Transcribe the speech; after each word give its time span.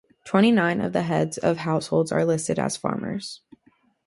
Twenty-nine 0.23 0.81
of 0.81 0.93
the 0.93 1.03
heads 1.03 1.37
of 1.37 1.57
households 1.57 2.11
are 2.11 2.25
listed 2.25 2.57
as 2.57 2.75
farmers. 2.75 3.41